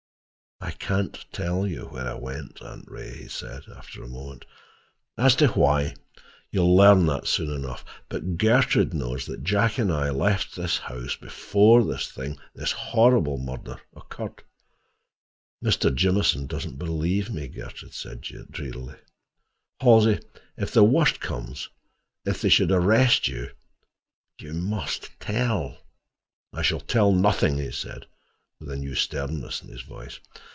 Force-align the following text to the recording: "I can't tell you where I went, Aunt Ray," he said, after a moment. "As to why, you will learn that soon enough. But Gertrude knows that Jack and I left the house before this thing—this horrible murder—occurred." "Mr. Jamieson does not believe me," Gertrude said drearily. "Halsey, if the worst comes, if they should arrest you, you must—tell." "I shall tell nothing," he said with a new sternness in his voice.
"I 0.63 0.69
can't 0.69 1.25
tell 1.31 1.65
you 1.65 1.85
where 1.87 2.07
I 2.07 2.13
went, 2.13 2.61
Aunt 2.61 2.85
Ray," 2.87 3.23
he 3.23 3.27
said, 3.27 3.63
after 3.75 4.03
a 4.03 4.07
moment. 4.07 4.45
"As 5.17 5.35
to 5.37 5.47
why, 5.49 5.95
you 6.51 6.61
will 6.61 6.75
learn 6.75 7.07
that 7.07 7.25
soon 7.25 7.49
enough. 7.51 7.83
But 8.09 8.37
Gertrude 8.37 8.93
knows 8.93 9.25
that 9.25 9.43
Jack 9.43 9.79
and 9.79 9.91
I 9.91 10.11
left 10.11 10.55
the 10.55 10.67
house 10.67 11.15
before 11.15 11.83
this 11.83 12.11
thing—this 12.11 12.71
horrible 12.73 13.37
murder—occurred." 13.39 14.43
"Mr. 15.65 15.93
Jamieson 15.93 16.45
does 16.45 16.65
not 16.67 16.77
believe 16.77 17.31
me," 17.31 17.47
Gertrude 17.47 17.93
said 17.95 18.21
drearily. 18.21 18.97
"Halsey, 19.79 20.19
if 20.57 20.71
the 20.71 20.83
worst 20.83 21.19
comes, 21.19 21.69
if 22.23 22.39
they 22.41 22.49
should 22.49 22.71
arrest 22.71 23.27
you, 23.27 23.49
you 24.39 24.53
must—tell." 24.53 25.79
"I 26.53 26.61
shall 26.61 26.79
tell 26.81 27.11
nothing," 27.11 27.57
he 27.57 27.71
said 27.71 28.05
with 28.59 28.69
a 28.69 28.75
new 28.75 28.93
sternness 28.93 29.63
in 29.63 29.69
his 29.69 29.81
voice. 29.81 30.19